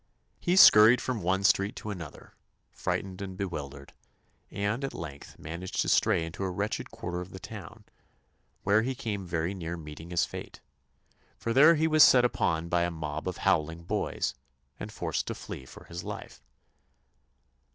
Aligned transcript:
He 0.39 0.55
scurried 0.55 0.99
from 0.99 1.21
one 1.21 1.43
street 1.43 1.75
to 1.75 1.91
another, 1.91 2.33
frightened 2.71 3.21
and 3.21 3.37
bewildered, 3.37 3.93
and 4.49 4.83
at 4.83 4.95
length 4.95 5.37
managed 5.37 5.79
to 5.81 5.89
stray 5.89 6.25
into 6.25 6.43
a 6.43 6.49
wretched 6.49 6.89
quarter 6.89 7.21
of 7.21 7.29
the 7.29 7.39
town 7.39 7.85
where 8.63 8.81
he 8.81 8.95
came 8.95 9.27
very 9.27 9.53
near 9.53 9.77
meeting 9.77 10.09
his 10.09 10.25
fate, 10.25 10.59
for 11.37 11.53
there 11.53 11.75
he 11.75 11.85
was 11.87 12.01
set 12.03 12.25
upon 12.25 12.67
by 12.67 12.81
a 12.81 12.89
mob 12.89 13.27
of 13.27 13.37
howling 13.45 13.83
boys, 13.83 14.33
and 14.79 14.91
forced 14.91 15.27
to 15.27 15.35
flee 15.35 15.67
for 15.67 15.83
his 15.83 16.03
life. 16.03 16.41